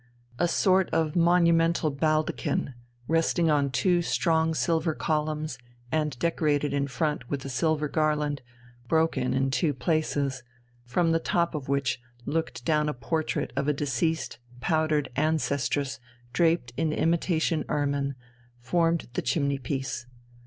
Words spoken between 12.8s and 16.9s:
a portrait of a deceased, powdered ancestress draped